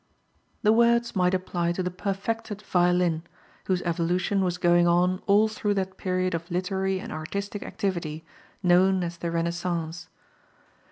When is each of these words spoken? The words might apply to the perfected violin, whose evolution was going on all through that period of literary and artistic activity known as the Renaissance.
The 0.63 0.73
words 0.73 1.15
might 1.15 1.35
apply 1.35 1.73
to 1.73 1.83
the 1.83 1.91
perfected 1.91 2.63
violin, 2.63 3.21
whose 3.67 3.83
evolution 3.83 4.43
was 4.43 4.57
going 4.57 4.87
on 4.87 5.21
all 5.27 5.47
through 5.47 5.75
that 5.75 5.97
period 5.97 6.33
of 6.33 6.49
literary 6.49 6.99
and 6.99 7.11
artistic 7.11 7.61
activity 7.61 8.25
known 8.63 9.03
as 9.03 9.17
the 9.17 9.29
Renaissance. 9.29 10.09